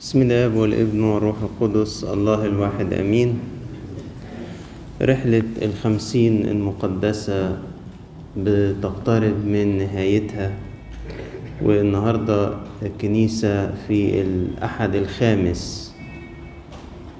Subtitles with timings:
[0.00, 3.38] بسم الله والابن والروح القدس الله الواحد آمين.
[5.02, 7.58] رحلة الخمسين المقدسة
[8.36, 10.52] بتقترب من نهايتها
[11.62, 15.92] والنهاردة الكنيسة في الأحد الخامس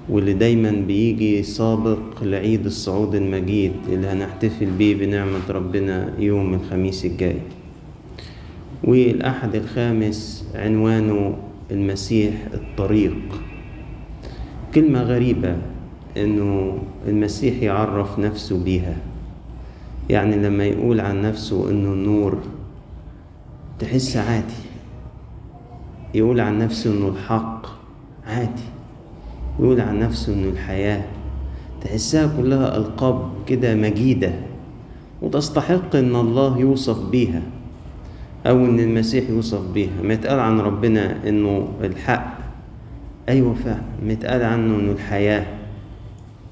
[0.09, 7.39] واللي دايما بيجي سابق لعيد الصعود المجيد اللي هنحتفل بيه بنعمة ربنا يوم الخميس الجاي.
[8.83, 11.37] والأحد الخامس عنوانه
[11.71, 13.17] المسيح الطريق.
[14.75, 15.57] كلمة غريبة
[16.17, 18.97] إنه المسيح يعرف نفسه بيها.
[20.09, 22.37] يعني لما يقول عن نفسه إنه النور
[23.79, 24.61] تحس عادي.
[26.13, 27.67] يقول عن نفسه إنه الحق
[28.27, 28.67] عادي.
[29.59, 31.05] يقول عن نفسه إنه الحياة.
[31.81, 34.33] تحسها كلها ألقاب كده مجيدة.
[35.21, 37.41] وتستحق إن الله يوصف بيها.
[38.47, 40.01] أو إن المسيح يوصف بيها.
[40.03, 42.37] ما يتقال عن ربنا إنه الحق.
[43.29, 43.81] أيوة فعلا.
[44.05, 45.45] ما يتقال عنه إنه الحياة.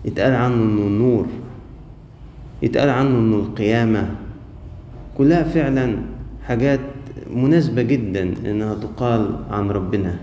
[0.05, 1.25] يتقال عنه إنه النور.
[2.61, 4.09] يتقال عنه إنه القيامة.
[5.17, 5.97] كلها فعلا
[6.47, 6.79] حاجات
[7.33, 10.15] مناسبة جدا إنها تقال عن ربنا.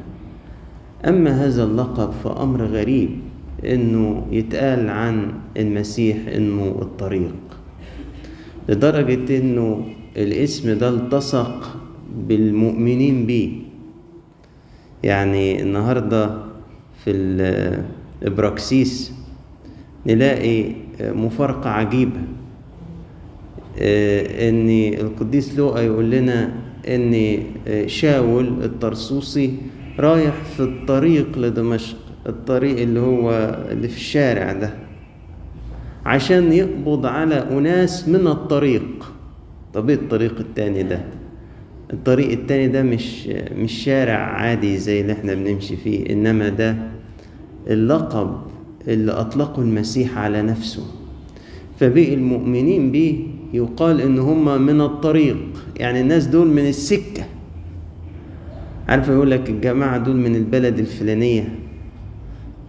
[1.04, 3.10] أما هذا اللقب فأمر غريب
[3.64, 7.34] إنه يتقال عن المسيح إنه الطريق.
[8.68, 9.84] لدرجة إنه
[10.16, 11.76] الاسم ده التصق
[12.28, 13.50] بالمؤمنين بيه.
[15.02, 16.30] يعني النهاردة
[17.04, 17.10] في
[18.22, 19.12] الإبراكسيس
[20.06, 20.64] نلاقي
[21.00, 22.20] مفارقة عجيبة
[24.48, 24.68] إن
[25.00, 26.52] القديس لوقا يقول لنا
[26.88, 27.38] إن
[27.86, 29.54] شاول الطرسوسي
[29.98, 33.30] رايح في الطريق لدمشق الطريق اللي هو
[33.70, 34.74] اللي في الشارع ده
[36.06, 39.13] عشان يقبض على أناس من الطريق.
[39.74, 41.00] طب إيه الطريق التاني ده.
[41.92, 43.26] الطريق التاني ده مش
[43.58, 46.76] مش شارع عادي زي اللي إحنا بنمشي فيه إنما ده
[47.66, 48.36] اللقب
[48.88, 50.82] اللي أطلقه المسيح على نفسه.
[51.80, 53.14] فبقي المؤمنين بيه
[53.52, 55.36] يقال إن هم من الطريق
[55.76, 57.24] يعني الناس دول من السكة.
[58.88, 61.48] عارف يقول لك الجماعة دول من البلد الفلانية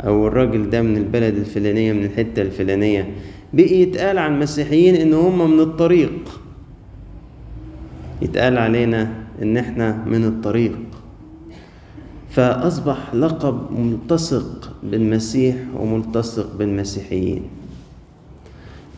[0.02, 3.08] أو الراجل ده من البلد الفلانية من الحتة الفلانية.
[3.54, 6.12] بقي يتقال عن المسيحيين إن هم من الطريق.
[8.22, 10.78] يتقال علينا إن إحنا من الطريق.
[12.30, 17.42] فأصبح لقب ملتصق بالمسيح وملتصق بالمسيحيين.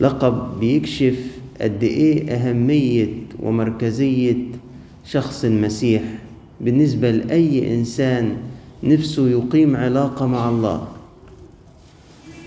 [0.00, 1.18] لقب بيكشف
[1.60, 3.08] قد إيه أهمية
[3.42, 4.36] ومركزية
[5.04, 6.02] شخص المسيح
[6.60, 8.36] بالنسبة لأي إنسان
[8.82, 10.88] نفسه يقيم علاقة مع الله.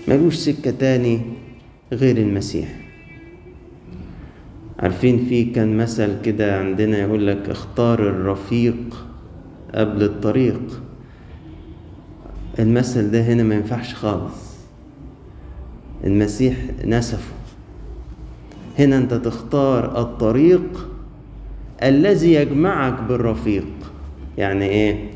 [0.08, 1.20] ملوش سكة تاني
[1.92, 2.81] غير المسيح.
[4.82, 9.06] عارفين في كان مثل كده عندنا يقول لك اختار الرفيق
[9.74, 10.82] قبل الطريق.
[12.58, 14.52] المثل ده هنا ما ينفعش خالص.
[16.04, 17.32] المسيح نسفه.
[18.78, 20.88] هنا انت تختار الطريق
[21.82, 23.66] الذي يجمعك بالرفيق.
[24.38, 25.10] يعني إيه؟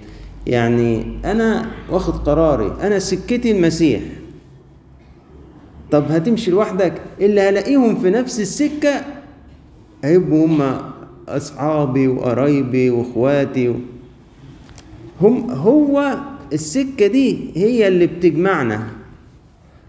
[0.46, 4.00] يعني أنا واخد قراري أنا سكتي المسيح.
[5.90, 9.15] طب هتمشي لوحدك اللي هلاقيهم في نفس السكة
[10.06, 10.78] هيبقوا هم
[11.28, 13.68] أصحابي وقرايبي وإخواتي.
[13.68, 13.74] و...
[15.20, 16.18] هم هو
[16.52, 18.86] السكة دي هي اللي بتجمعنا.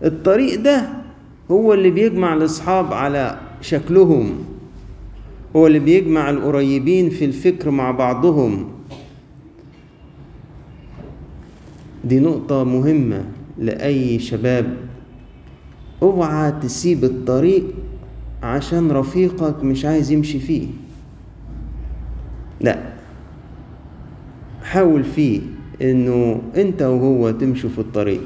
[0.03, 0.89] الطريق ده
[1.51, 4.31] هو اللي بيجمع الأصحاب على شكلهم.
[5.55, 8.67] هو اللي بيجمع القريبين في الفكر مع بعضهم.
[12.05, 13.25] دي نقطة مهمة
[13.57, 14.77] لأي شباب.
[16.01, 17.63] اوعى تسيب الطريق
[18.43, 20.67] عشان رفيقك مش عايز يمشي فيه.
[22.61, 22.79] لا.
[24.63, 25.41] حاول فيه
[25.81, 28.21] إنه أنت وهو تمشوا في الطريق.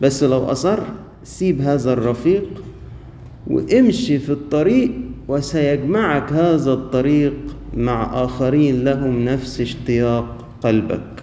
[0.00, 0.78] بس لو أصر
[1.24, 2.62] سيب هذا الرفيق
[3.46, 4.90] وامشي في الطريق
[5.28, 7.34] وسيجمعك هذا الطريق
[7.76, 11.22] مع آخرين لهم نفس اشتياق قلبك.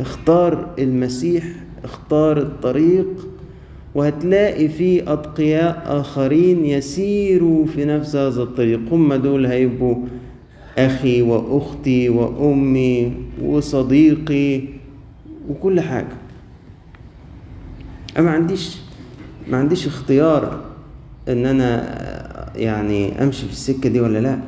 [0.00, 1.44] اختار المسيح
[1.84, 3.06] اختار الطريق
[3.94, 8.80] وهتلاقي في أتقياء آخرين يسيروا في نفس هذا الطريق.
[8.90, 9.96] هم دول هيبقوا
[10.78, 14.60] أخي وأختي وأمي وصديقي
[15.48, 16.16] وكل حاجة.
[18.16, 18.78] أنا ما عنديش
[19.48, 20.60] ما عنديش اختيار
[21.28, 22.00] إن أنا
[22.56, 24.38] يعني أمشي في السكة دي ولا لأ.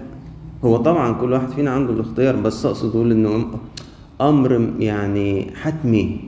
[0.64, 3.50] هو طبعا كل واحد فينا عنده الاختيار بس أقصد أقول إنه
[4.20, 6.20] أمر يعني حتمي.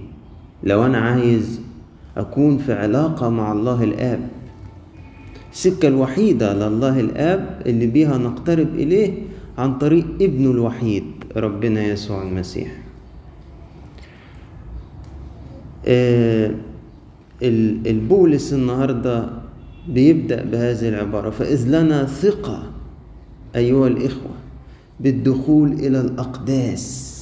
[0.63, 1.61] لو أنا عايز
[2.17, 4.29] أكون في علاقة مع الله الآب.
[5.53, 9.13] السكة الوحيدة لله الآب اللي بيها نقترب إليه
[9.59, 11.05] عن طريق ابنه الوحيد
[11.37, 12.69] ربنا يسوع المسيح.
[15.87, 16.51] آه،
[17.43, 19.29] ال- البولس النهارده
[19.89, 22.63] بيبدأ بهذه العبارة فإذ لنا ثقة
[23.57, 24.31] أيها الإخوة
[25.01, 27.15] بالدخول إلى الأقداس.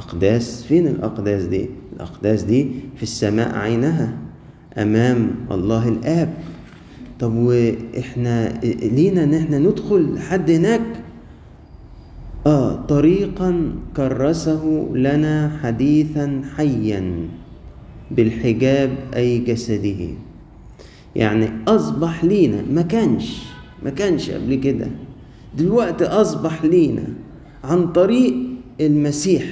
[0.00, 4.12] أقداس؟ فين الأقداس دي؟ الأقداس دي في السماء عينها
[4.78, 6.34] أمام الله الآب.
[7.20, 10.80] طب وإحنا لينا إن إحنا ندخل لحد هناك؟
[12.46, 17.28] آه طريقا كرسه لنا حديثا حيا
[18.10, 20.06] بالحجاب أي جسده.
[21.16, 23.42] يعني أصبح لينا ما كانش
[23.82, 24.86] ما كانش قبل كده.
[25.58, 27.04] دلوقتي أصبح لينا
[27.64, 28.34] عن طريق
[28.80, 29.44] المسيح.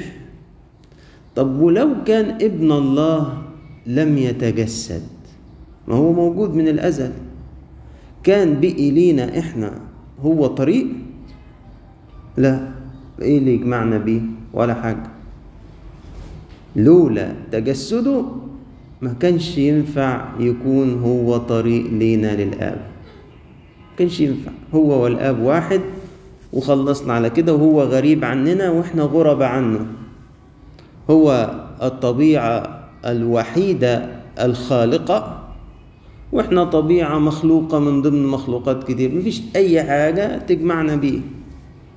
[1.36, 3.42] طب ولو كان ابن الله
[3.86, 5.02] لم يتجسد
[5.88, 7.12] ما هو موجود من الأزل.
[8.22, 9.72] كان بقي لينا إحنا
[10.20, 10.86] هو طريق؟
[12.36, 12.68] لا
[13.22, 14.20] إيه اللي يجمعنا بيه؟
[14.52, 15.10] ولا حاجة.
[16.76, 18.24] لولا تجسده
[19.02, 22.76] ما كانش ينفع يكون هو طريق لينا للآب.
[23.90, 24.50] ما كانش ينفع.
[24.74, 25.80] هو والآب واحد
[26.52, 29.86] وخلصنا على كده وهو غريب عننا وإحنا غرب عنه.
[31.10, 31.50] هو
[31.82, 34.08] الطبيعة الوحيدة
[34.40, 35.38] الخالقة
[36.32, 41.20] وإحنا طبيعة مخلوقة من ضمن مخلوقات كتير مفيش أي حاجة تجمعنا بيه.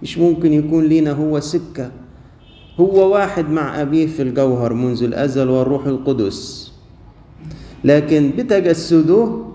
[0.04, 1.92] مش ممكن يكون لينا هو سكة.
[2.80, 6.72] هو واحد مع أبيه في الجوهر منذ الأزل والروح القدس.
[7.84, 9.46] لكن بتجسده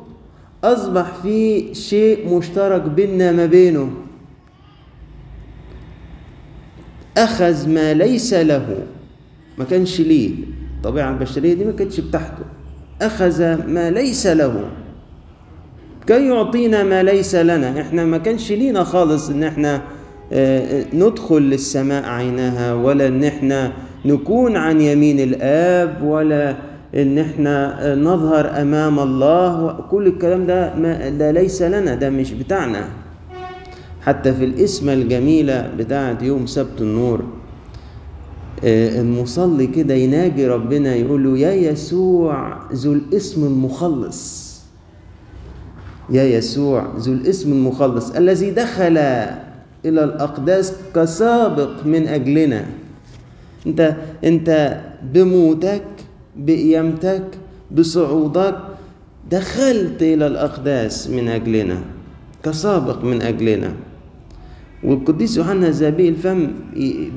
[0.64, 3.90] أصبح في شيء مشترك بيننا ما بينه.
[7.16, 8.86] أخذ ما ليس له.
[9.58, 10.30] ما كانش ليه.
[10.76, 12.44] الطبيعة البشرية دي ما كانتش بتاعته
[13.02, 14.64] أخذ ما ليس له.
[16.06, 17.80] كي يعطينا ما ليس لنا.
[17.80, 19.82] إحنا ما كانش لينا خالص إن إحنا
[20.32, 23.72] آه، ندخل للسماء عينها ولا إن إحنا
[24.04, 26.56] نكون عن يمين الآب ولا
[26.94, 29.72] إن إحنا آه، نظهر أمام الله.
[29.90, 32.84] كل الكلام ده ما ده ليس لنا ده مش بتاعنا.
[34.02, 37.24] حتى في الاسمة الجميلة بتاعت يوم سبت النور
[38.64, 44.50] المصلي كده يناجي ربنا يقول له يا يسوع ذو الاسم المخلص.
[46.10, 48.98] يا يسوع ذو الاسم المخلص الذي دخل
[49.84, 52.66] إلى الأقداس كسابق من أجلنا.
[53.66, 54.80] أنت أنت
[55.12, 55.84] بموتك
[56.36, 57.24] بقيامتك
[57.70, 58.56] بصعودك
[59.30, 61.80] دخلت إلى الأقداس من أجلنا
[62.42, 63.72] كسابق من أجلنا.
[64.84, 66.48] والقديس يوحنا ذهبي الفم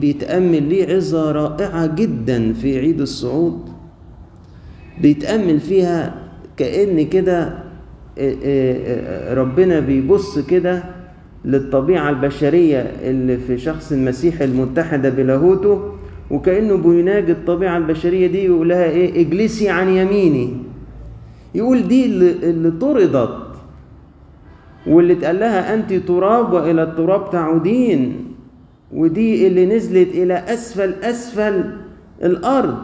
[0.01, 3.59] بيتأمل ليه عظة رائعة جدا في عيد الصعود.
[5.01, 6.15] بيتأمل فيها
[6.57, 7.43] كأن كده
[8.17, 10.83] آه، آه، ربنا بيبص كده
[11.45, 15.81] للطبيعة البشرية اللي في شخص المسيح المتحدة بلاهوته
[16.31, 20.53] وكأنه بيناجي الطبيعة البشرية دي ويقول لها إيه؟ اجلسي عن يميني.
[21.55, 23.52] يقول دي اللي طردت
[24.87, 28.25] واللي اتقال لها أنت تراب وإلى التراب تعودين
[28.93, 31.71] ودي اللي نزلت إلى أسفل أسفل
[32.23, 32.83] الأرض.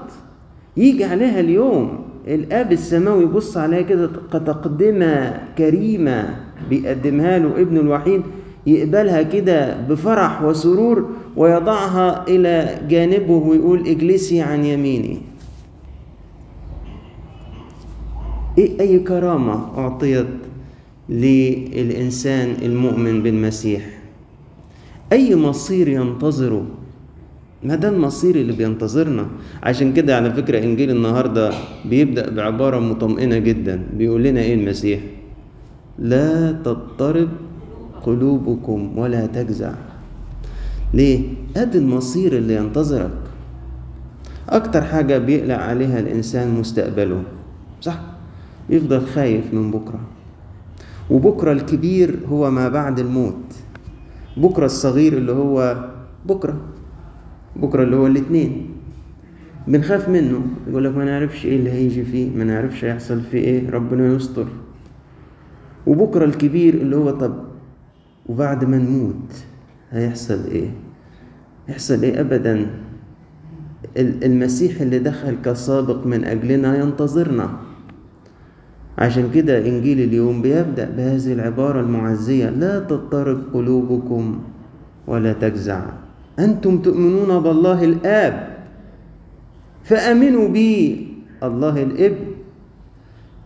[0.78, 6.36] يجي عليها اليوم الآب السماوي يبص عليها كده كتقدمة كريمة
[6.70, 8.22] بيقدمها له ابنه الوحيد
[8.68, 15.22] يقبلها كده بفرح وسرور ويضعها إلى جانبه ويقول اجلسي عن يميني.
[18.58, 20.28] إيه أي كرامة أعطيت؟
[21.10, 24.00] للإنسان المؤمن بالمسيح.
[25.14, 26.66] أي مصير ينتظره
[27.64, 29.26] ما ده المصير اللي بينتظرنا.
[29.64, 31.52] عشان كده على فكرة إنجيل النهاردة
[31.86, 33.84] بيبدأ بعبارة مطمئنة جدا.
[33.98, 35.00] بيقول لنا إيه المسيح؟
[36.00, 37.30] لا تضطرب
[38.04, 39.74] قلوبكم ولا تجزع.
[40.94, 41.22] ليه؟
[41.58, 43.20] أدي المصير اللي ينتظرك.
[44.50, 47.24] أكتر حاجة بيقلق عليها الإنسان مستقبله.
[47.82, 48.00] صح؟
[48.70, 50.00] يفضل خايف من بكرة.
[51.10, 53.56] وبكرة الكبير هو ما بعد الموت.
[54.38, 55.86] بكرة الصغير اللي هو
[56.26, 56.58] بكرة.
[57.56, 58.70] بكرة اللي هو الاثنين.
[59.68, 60.42] بنخاف منه.
[60.68, 63.70] يقول لك ما نعرفش إيه اللي هيجي فيه ما نعرفش هيحصل فيه إيه.
[63.70, 64.48] ربنا يستر.
[65.88, 67.34] وبكرة الكبير اللي هو طب
[68.26, 69.44] وبعد ما نموت
[69.92, 70.72] هيحصل إيه؟
[71.70, 72.68] يحصل إيه ابدا؟
[73.98, 77.50] المسيح اللي دخل كسابق من أجلنا ينتظرنا.
[79.00, 84.40] عشان كده إنجيل اليوم بيبدأ بهذه العبارة المعزية لا تضطرب قلوبكم
[85.08, 85.82] ولا تجزع.
[86.40, 88.36] أنتم تؤمنون بالله الآب.
[89.84, 91.08] فآمنوا بي
[91.44, 92.26] الله الابن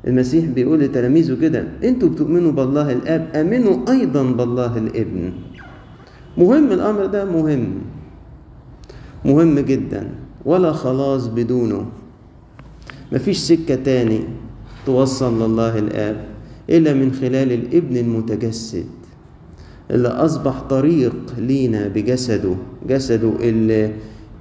[0.08, 3.28] المسيح بيقول لتلاميذه كده أنتوا بتؤمنوا بالله الآب.
[3.36, 5.32] أمنوا أيضا بالله الإبن.
[6.38, 7.66] مهم الأمر ده مهم.
[9.26, 10.10] مهم جدا.
[10.46, 11.86] ولا خلاص بدونه.
[13.12, 14.43] مفيش سكة تاني.
[14.86, 16.26] توصل لله الآب
[16.70, 18.86] إلا من خلال الإبن المتجسد
[19.92, 22.56] اللي أصبح طريق لينا بجسده
[22.88, 23.92] جسده اللي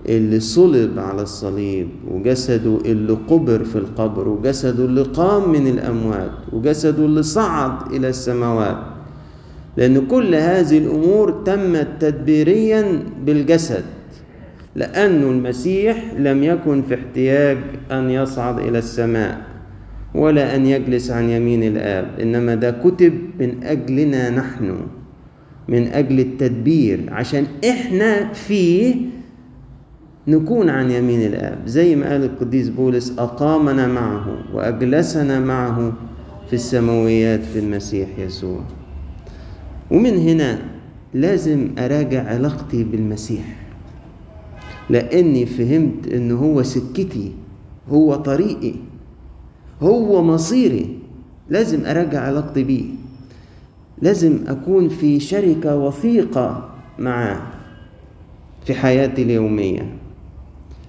[0.09, 7.05] اللي صلب على الصليب وجسده اللي قبر في القبر وجسده اللي قام من الأموات وجسده
[7.05, 8.77] اللي صعد إلى السماوات.
[9.77, 13.85] لأن كل هذه الأمور تمت تدبيريا بالجسد
[14.77, 17.59] لأن المسيح لم يكن في احتياج
[17.91, 19.52] أن يصعد إلى السماء.
[20.15, 22.21] ولا أن يجلس عن يمين الآب.
[22.21, 24.77] إنما ده كتب من أجلنا نحن
[25.69, 28.95] من أجل التدبير عشان إحنا فيه
[30.29, 31.59] نكون عن يمين الآب.
[31.67, 35.93] زي ما قال القديس بولس أقامنا معه وأجلسنا معه
[36.47, 38.61] في السماويات في المسيح يسوع.
[39.91, 40.59] ومن هنا
[41.15, 43.45] لازم أراجع علاقتي بالمسيح
[44.91, 47.33] لأني فهمت إن هو سكتي
[47.89, 48.75] هو طريقي.
[49.83, 50.99] هو مصيري.
[51.51, 52.85] لازم أراجع علاقتي بيه.
[54.03, 57.41] لازم أكون في شركة وثيقة معاه
[58.65, 59.87] في حياتي اليومية.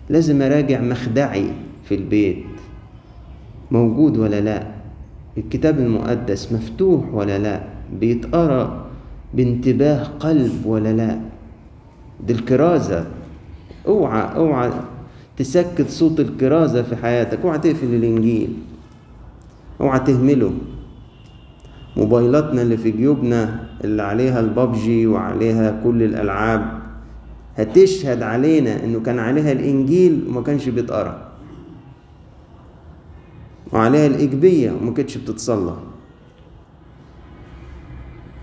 [0.10, 1.46] لازم أراجع مخدعي
[1.86, 2.44] في البيت.
[3.72, 4.68] موجود ولا لا؟
[5.38, 7.64] الكتاب المقدس مفتوح ولا لا؟
[8.00, 8.86] بيتقرأ
[9.34, 11.20] بانتباه قلب ولا لا؟
[12.28, 13.06] دي الكرازة.
[13.88, 14.72] أوعى أوعى
[15.38, 17.40] تسكت صوت الكرازة في حياتك.
[17.40, 18.54] أوعى تقفل الإنجيل.
[19.82, 20.54] اوعى تهمله.
[21.98, 26.66] موبايلاتنا اللي في جيوبنا اللي عليها البابجي وعليها كل الألعاب
[27.58, 31.32] هتشهد علينا إنه كان عليها الإنجيل وما كانش بيتقرأ.
[33.74, 35.76] وعليها الايجابيه وما كانتش بتتصلى.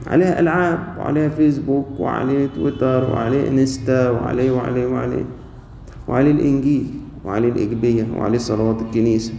[0.07, 5.25] عليها ألعاب وعليها فيسبوك وعليه تويتر وعليه انستا وعليه وعليه وعليه.
[6.09, 6.87] وعليه الإنجيل
[7.25, 9.35] وعليه الايجابيه وعليه صلوات الكنيسة.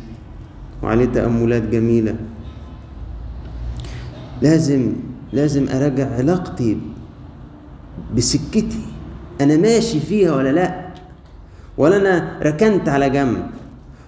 [0.83, 2.15] وعليه تأملات جميلة.
[4.41, 4.93] لازم
[5.33, 6.77] لازم أراجع علاقتي
[8.15, 8.79] بسكتي.
[9.41, 10.91] أنا ماشي فيها ولا لأ؟
[11.77, 13.47] ولا أنا ركنت على جنب؟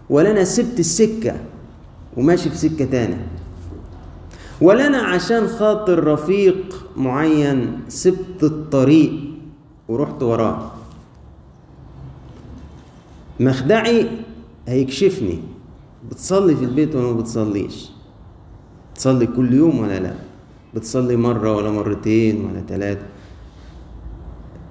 [0.09, 1.35] ولا أنا سبت السكة
[2.17, 3.17] وماشي في سكة تاني
[4.61, 9.11] ولا أنا عشان خاطر رفيق معين سبت الطريق
[9.87, 10.71] ورحت وراه؟
[13.39, 14.07] مخدعي
[14.67, 15.39] هيكشفني.
[16.11, 17.89] بتصلي في البيت ولا ما بتصليش؟
[18.95, 20.13] تصلي كل يوم ولا لا؟
[20.75, 23.05] بتصلي مرة ولا مرتين ولا ثلاثة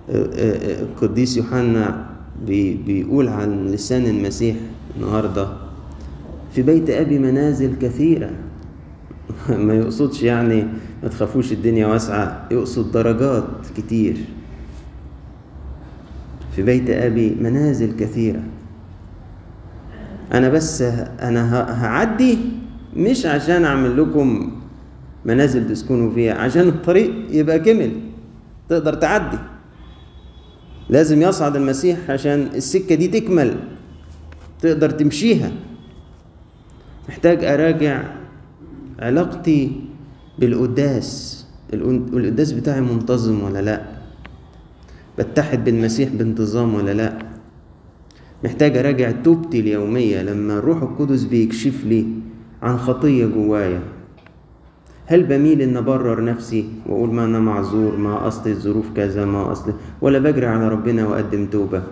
[0.09, 2.07] القديس يوحنا
[2.47, 4.57] بي بيقول عن لسان المسيح
[4.97, 5.49] النهاردة
[6.55, 8.31] في بيت أبي منازل كثيرة.
[9.67, 10.67] ما يقصدش يعني
[11.03, 13.45] ما تخافوش الدنيا واسعة يقصد درجات
[13.77, 14.17] كتير.
[16.57, 18.43] في بيت أبي منازل كثيرة.
[20.33, 20.83] أنا بس
[21.23, 22.39] أنا هعدي
[22.97, 24.53] مش عشان أعمل لكم
[25.25, 27.93] منازل تسكنوا فيها عشان الطريق يبقى كمل
[28.69, 29.39] تقدر تعدي.
[30.91, 33.57] لازم يصعد المسيح عشان السكة دي تكمل
[34.61, 35.53] تقدر تمشيها.
[37.09, 38.03] محتاج أراجع
[38.99, 39.81] علاقتي
[40.39, 41.43] بالقداس.
[41.73, 43.83] القداس بتاعي منتظم ولا لأ؟
[45.19, 47.19] بتحد بالمسيح بانتظام ولا لأ؟
[48.45, 52.07] محتاج أراجع توبتي اليومية لما الروح القدس بيكشف لي
[52.63, 53.81] عن خطية جوايا.
[55.07, 59.73] هل بميل إن أبرر نفسي وأقول ما أنا معذور ما أصل الظروف كذا ما أصل
[60.01, 61.83] ولا بجري على ربنا وأقدم توبة؟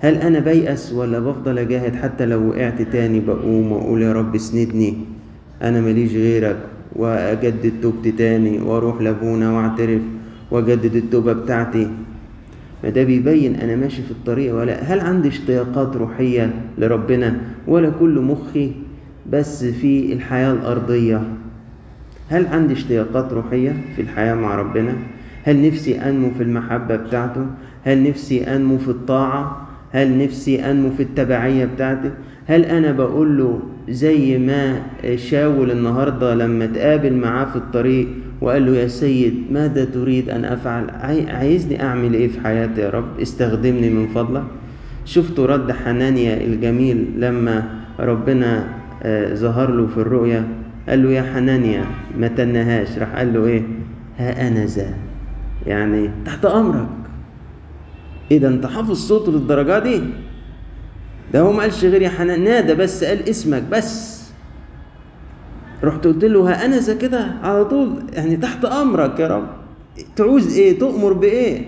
[0.00, 4.96] هل أنا بيأس ولا بفضل أجاهد حتى لو وقعت تاني بقوم وأقول يا رب اسندني
[5.62, 6.56] أنا ماليش غيرك
[6.96, 10.02] وأجدد توبتي تاني وأروح لأبونا وأعترف
[10.50, 11.88] وأجدد التوبة بتاعتي؟
[12.84, 17.36] ما ده بيبين أنا ماشي في الطريق ولا هل عندي اشتياقات روحية لربنا
[17.66, 18.72] ولا كل مخي
[19.30, 21.22] بس في الحياة الأرضية
[22.28, 24.92] هل عندي اشتياقات روحية في الحياة مع ربنا؟
[25.44, 27.46] هل نفسي أنمو في المحبة بتاعته؟
[27.84, 32.10] هل نفسي أنمو في الطاعة؟ هل نفسي أنمو في التبعية بتاعته؟
[32.46, 34.82] هل أنا بقول له زي ما
[35.16, 38.08] شاول النهاردة لما تقابل معاه في الطريق
[38.44, 40.90] وقال له يا سيد ماذا تريد أن أفعل؟
[41.28, 44.44] عايزني أعمل إيه في حياتي يا رب؟ استخدمني من فضلك؟
[45.04, 47.64] شفتوا رد حنانيا الجميل لما
[48.00, 48.68] ربنا
[49.32, 50.48] ظهر له في الرؤيا.
[50.88, 51.84] قال له يا حنانيا
[52.18, 52.98] ما تنهاش.
[52.98, 53.62] راح قال له إيه؟
[54.18, 54.94] ها أنا ذا.
[55.66, 56.88] يعني تحت أمرك.
[58.30, 60.00] إيه ده؟ أنت حافظ صوته للدرجة دي؟
[61.32, 64.13] ده هو ما قالش غير يا حنان نادى بس قال اسمك بس.
[65.84, 69.46] رحت قلت له ها أنا ذا كده على طول يعني تحت أمرك يا رب.
[70.16, 71.64] تعوز إيه؟ تؤمر بإيه؟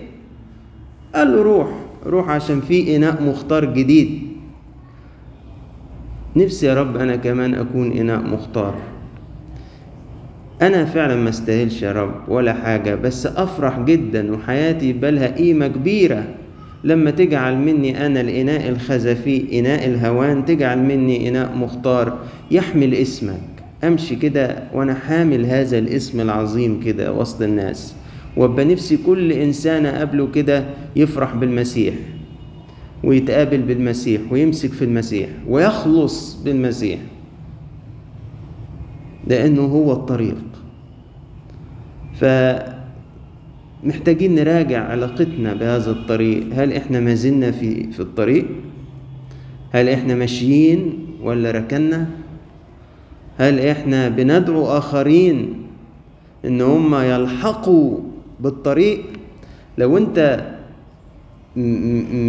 [1.15, 1.67] قال له روح
[2.05, 4.21] روح عشان في إناء مختار جديد.
[6.35, 8.75] نفسي يا رب أنا كمان أكون إناء مختار.
[10.61, 16.23] أنا فعلا ما استاهلش يا رب ولا حاجة بس أفرح جدا وحياتي بالها قيمة كبيرة.
[16.83, 22.17] لما تجعل مني أنا الإناء الخزفي إناء الهوان تجعل مني إناء مختار
[22.51, 23.56] يحمل اسمك.
[23.87, 27.95] أمشي كده وأنا حامل هذا الاسم العظيم كده وسط الناس.
[28.37, 30.63] وأبقى نفسي كل إنسان أقابله كده
[30.95, 31.93] يفرح بالمسيح
[33.03, 36.99] ويتقابل بالمسيح ويمسك في المسيح ويخلص بالمسيح.
[39.27, 40.37] لأنه هو الطريق.
[43.83, 46.43] فمحتاجين نراجع علاقتنا بهذا الطريق.
[46.53, 48.45] هل إحنا ما زلنا في في الطريق؟
[49.71, 52.07] هل إحنا ماشيين ولا ركنا
[53.37, 55.67] هل إحنا بندعو آخرين
[56.45, 57.97] إن هم يلحقوا
[58.39, 59.03] بالطريق؟
[59.77, 60.45] لو أنت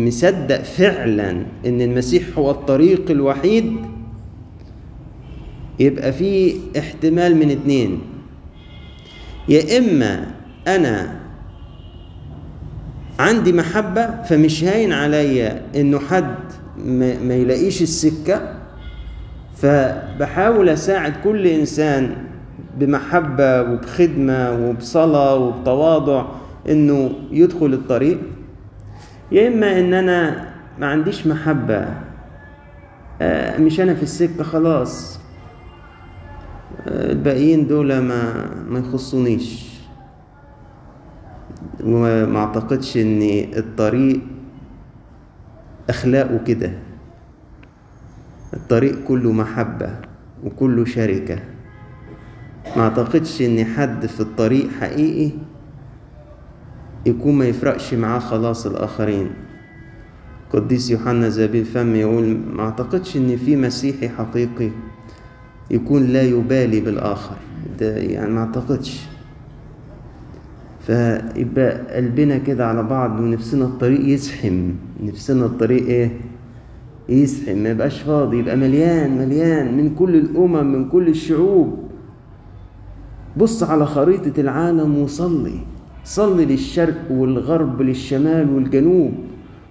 [0.07, 1.31] مصدق فعلا
[1.67, 3.77] إن المسيح هو الطريق الوحيد
[5.81, 8.01] يبقى في احتمال من اتنين.
[9.49, 10.27] يا إما
[10.67, 11.21] أنا
[13.19, 16.35] عندي محبة فمش هاين عليا إنه حد
[17.23, 18.58] ما يلاقيش السكة
[19.61, 22.17] فبحاول أساعد كل إنسان
[22.79, 26.25] بمحبة وبخدمة وبصلاة وبتواضع
[26.69, 28.19] إنه يدخل الطريق.
[29.33, 30.49] يا إما إن أنا
[30.79, 31.89] ما عنديش محبة
[33.59, 35.21] مش أنا في السكة خلاص.
[36.87, 39.69] الباقيين دول ما ما يخصونيش.
[41.85, 43.23] وما أعتقدش ان
[43.57, 44.21] الطريق
[45.89, 46.73] أخلاقه كده.
[48.59, 49.91] الطريق كله محبة
[50.45, 51.39] وكله شركة.
[52.77, 55.31] ما أعتقدش إن حد في الطريق حقيقي
[57.07, 59.31] يكون ما يفرقش معاه خلاص الآخرين.
[60.53, 64.71] قديس يوحنا زابيل فم يقول ما أعتقدش إن في مسيحي حقيقي
[65.71, 67.37] يكون لا يبالي بالآخر.
[67.81, 69.07] ده يعني ما أعتقدش.
[70.87, 74.71] فيبقى قلبنا كده على بعض ونفسنا الطريق يزحم.
[75.03, 76.11] نفسنا الطريق إيه؟
[77.09, 81.79] يزحم ما يبقاش فاضي يبقى مليان مليان من كل الأمم من كل الشعوب.
[83.37, 85.59] بص على خريطة العالم وصلي
[86.05, 89.13] صلي للشرق والغرب للشمال والجنوب.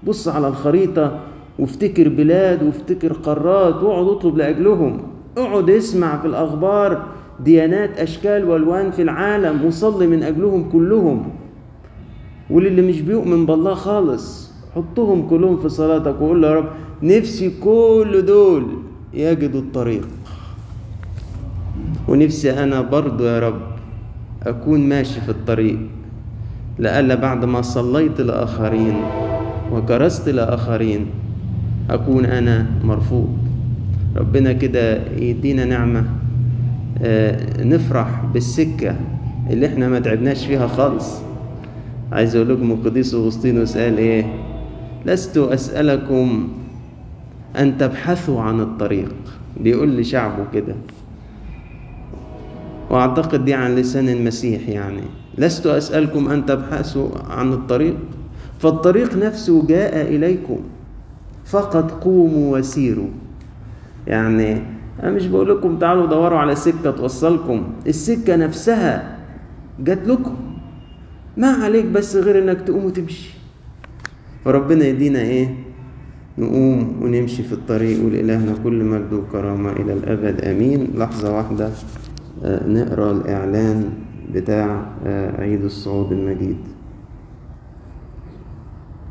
[0.08, 1.20] بص على الخريطة
[1.60, 4.98] وافتكر بلاد وافتكر قارات واقعد اطلب لأجلهم.
[5.38, 7.08] اقعد اسمع في الأخبار
[7.46, 11.30] ديانات أشكال وألوان في العالم وصلي من أجلهم كلهم.
[12.50, 16.70] وللي مش بيؤمن بالله خالص حطهم كلهم في صلاتك وقول له يا رب
[17.04, 18.66] نفسي كل دول
[19.14, 20.08] يجدوا الطريق.
[22.08, 23.62] ونفسي أنا برضو يا رب
[24.44, 25.80] أكون ماشي في الطريق
[26.80, 28.96] لألا بعد ما صليت لآخرين
[29.72, 31.06] وكرست لآخرين
[31.90, 33.38] أكون أنا مرفوض.
[34.16, 36.06] ربنا كده يدينا نعمة
[37.02, 38.96] آه نفرح بالسكة
[39.50, 41.18] اللي إحنا ما تعبناش فيها خالص.
[42.12, 44.26] عايز أقول لكم القديس اغسطينوس قال إيه؟
[45.06, 46.48] لست أسألكم
[47.58, 49.16] أن تبحثوا عن الطريق.
[49.60, 50.76] بيقول لشعبه كده.
[52.90, 55.04] وأعتقد دي عن لسان المسيح يعني.
[55.38, 57.96] لست أسألكم أن تبحثوا عن الطريق؟
[58.60, 60.60] فالطريق نفسه جاء إليكم.
[61.46, 63.10] فقط قوموا وسيروا.
[64.08, 64.62] يعني
[65.04, 67.64] أنا مش بقول لكم تعالوا دوروا على سكة توصلكم.
[67.88, 69.18] السكة نفسها
[69.80, 70.36] جات لكم.
[71.38, 73.30] ما عليك بس غير إنك تقوم وتمشي.
[74.46, 75.67] فربنا يدينا إيه؟
[76.38, 80.42] نقوم ونمشي في الطريق ولإلهنا كل مجد وكرامة إلى الأبد.
[80.42, 80.88] آمين.
[80.96, 81.70] لحظة واحدة
[82.46, 83.90] نقرأ الإعلان
[84.34, 84.86] بتاع
[85.40, 86.58] عيد الصعود المجيد.